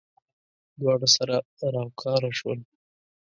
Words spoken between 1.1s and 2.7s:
سره راوکاره شول.